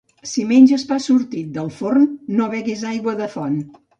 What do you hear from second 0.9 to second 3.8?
pa sortint del forn no beguis aigua de font.